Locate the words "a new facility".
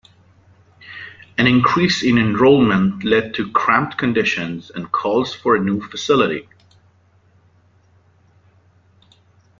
5.55-6.49